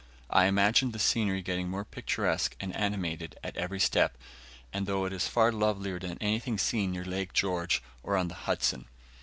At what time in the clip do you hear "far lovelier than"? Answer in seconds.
5.29-6.17